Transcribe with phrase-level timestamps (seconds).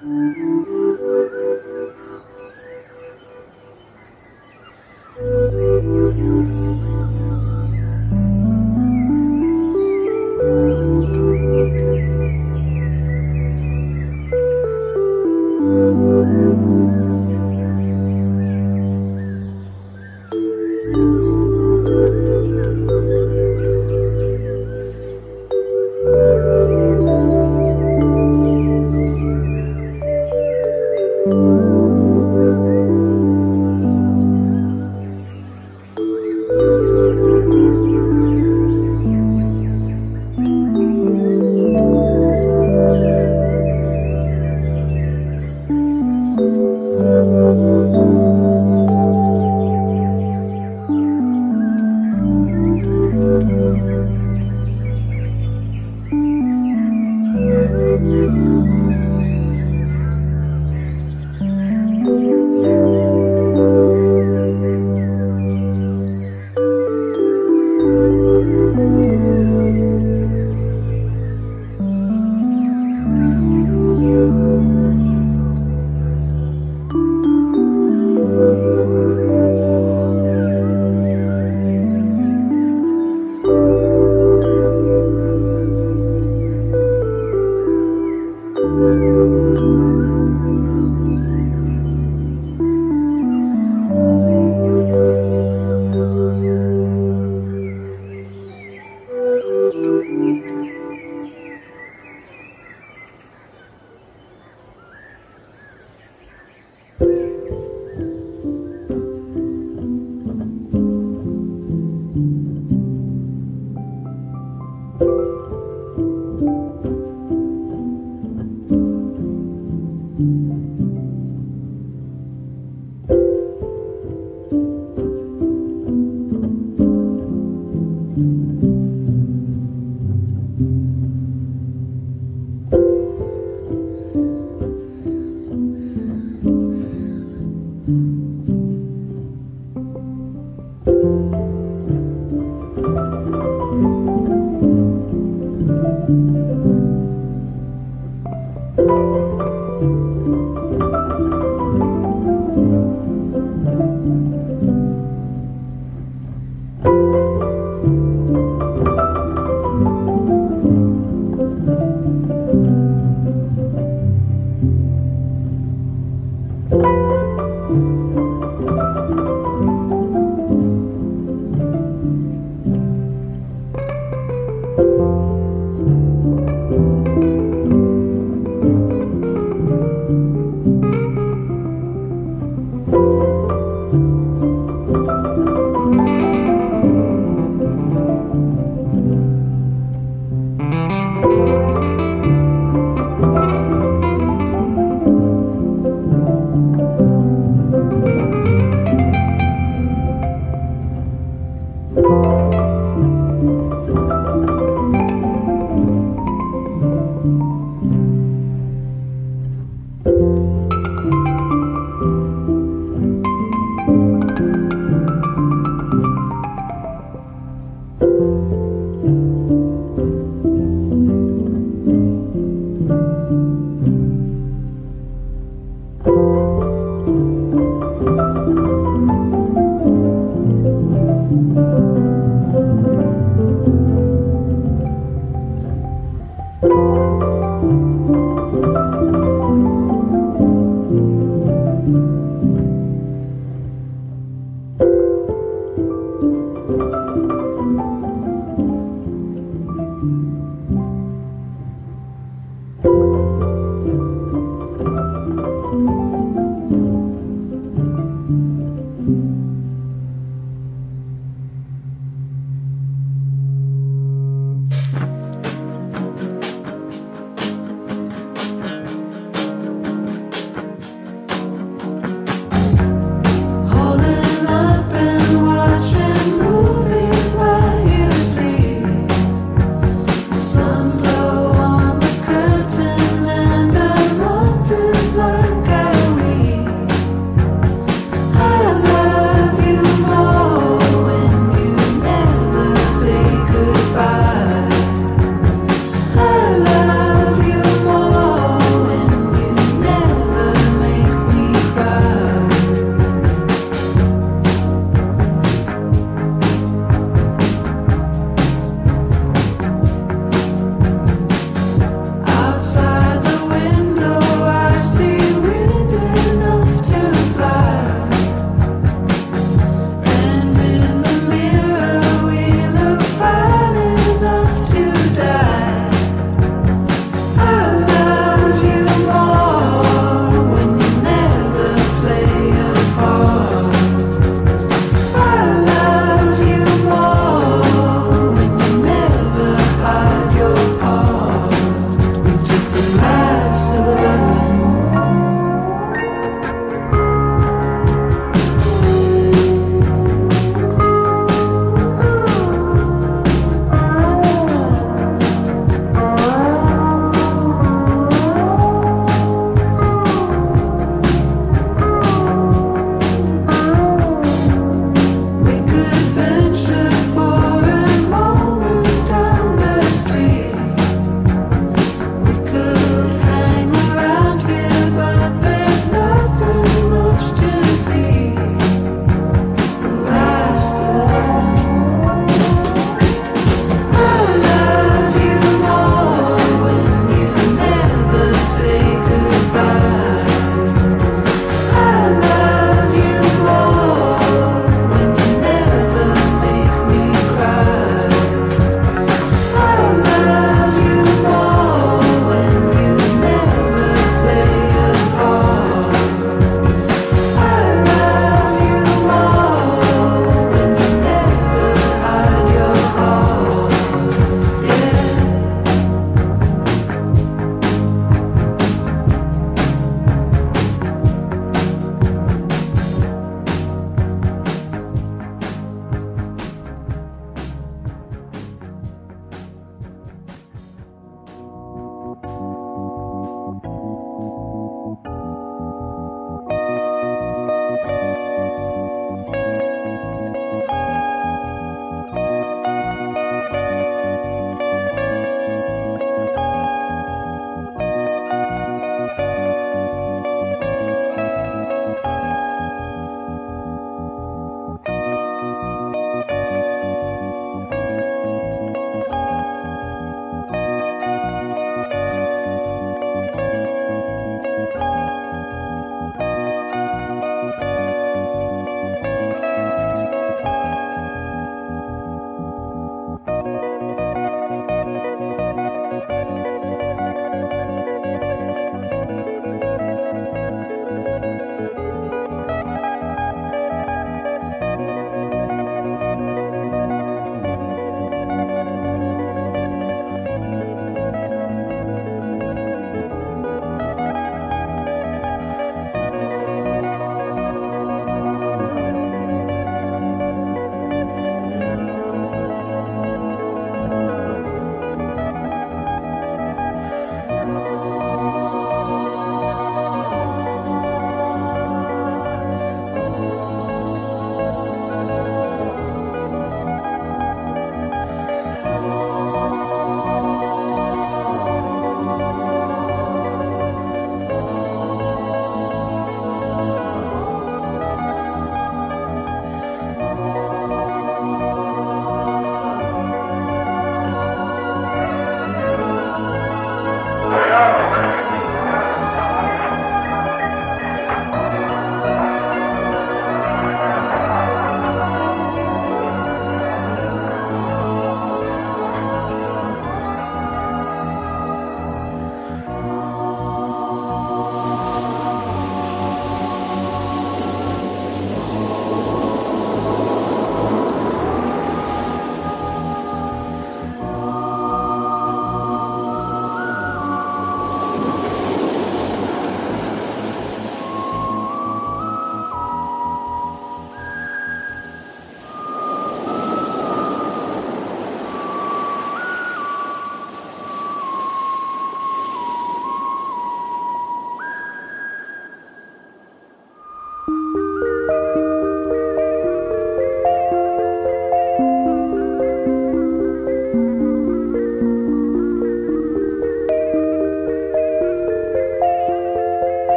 [0.00, 1.37] Mm-hmm.